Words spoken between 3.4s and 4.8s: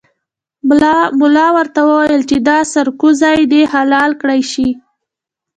دې حلال کړای شي.